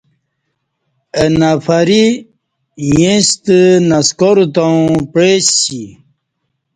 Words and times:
اہ 1.19 1.25
نفری 1.39 2.05
اݩیستہ 2.83 3.57
نسکار 3.89 4.37
تاووں 4.53 4.93
پعیسی 5.11 5.83